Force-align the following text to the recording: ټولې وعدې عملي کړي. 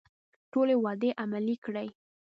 ټولې 0.51 0.75
وعدې 0.83 1.09
عملي 1.23 1.55
کړي. 1.65 1.87